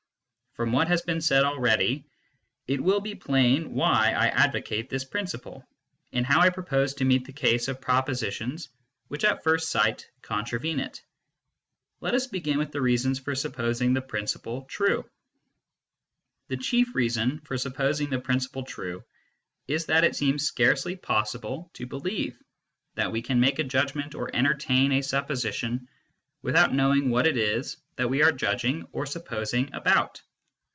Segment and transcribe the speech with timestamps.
[0.61, 2.03] FronTwhat has been said already,
[2.67, 5.65] it will be plain why I advocate this principle,
[6.11, 8.67] and how I propose to meet the case of propositions
[9.07, 11.01] which at first sight contravene it.
[12.01, 15.09] Let us begin with the reasons for supposing the principle true.
[16.49, 19.05] The chief reason for supposing the principle true
[19.69, 22.37] is that it seems scarcely possible to believe
[22.95, 25.87] that we can make a judgment or entertain a supposition
[26.41, 30.21] without knowing what it is that we are judging or supposing about.